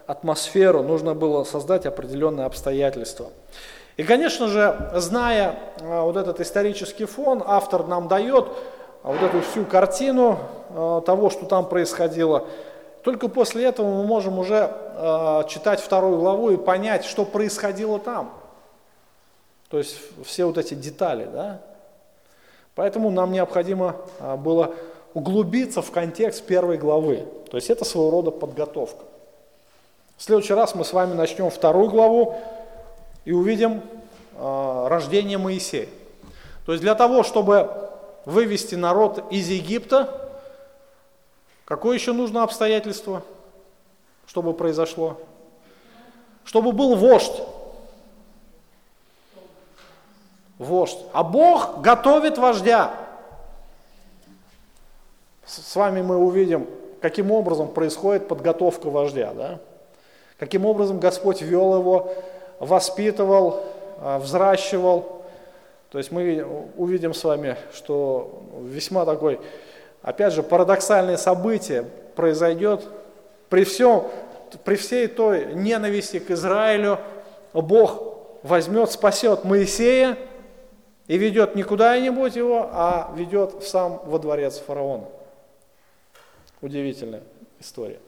[0.06, 3.26] атмосферу, нужно было создать определенные обстоятельства.
[3.98, 8.46] И, конечно же, зная а, вот этот исторический фон, автор нам дает
[9.02, 10.38] а, вот эту всю картину
[10.70, 12.46] а, того, что там происходило.
[13.02, 14.70] Только после этого мы можем уже
[15.50, 18.32] читать вторую главу и понять, что происходило там.
[19.68, 21.28] То есть все вот эти детали.
[21.30, 21.60] Да?
[22.74, 23.96] Поэтому нам необходимо
[24.38, 24.74] было
[25.14, 27.26] углубиться в контекст первой главы.
[27.50, 29.04] То есть это своего рода подготовка.
[30.16, 32.36] В следующий раз мы с вами начнем вторую главу,
[33.24, 33.82] и увидим
[34.36, 35.88] э, рождение Моисея.
[36.66, 37.90] То есть для того, чтобы
[38.24, 40.30] вывести народ из Египта,
[41.64, 43.22] какое еще нужно обстоятельство,
[44.26, 45.18] чтобы произошло?
[46.44, 47.42] Чтобы был вождь.
[50.58, 50.98] Вождь.
[51.12, 52.94] А Бог готовит вождя.
[55.46, 56.66] С вами мы увидим,
[57.00, 59.32] каким образом происходит подготовка вождя.
[59.34, 59.60] Да?
[60.38, 62.12] каким образом Господь вел его,
[62.58, 63.64] воспитывал,
[64.00, 65.22] а, взращивал.
[65.90, 66.44] То есть мы
[66.76, 69.40] увидим с вами, что весьма такой,
[70.02, 71.84] опять же, парадоксальное событие
[72.16, 72.86] произойдет
[73.48, 74.04] при всем,
[74.64, 76.98] при всей той ненависти к Израилю,
[77.52, 78.02] Бог
[78.42, 80.18] возьмет, спасет Моисея
[81.06, 85.04] и ведет не куда-нибудь его, а ведет сам во дворец фараона.
[86.64, 87.22] Удивительная
[87.60, 88.00] история.